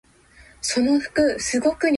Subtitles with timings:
[0.03, 0.99] おはよう
[1.37, 1.79] 朝だね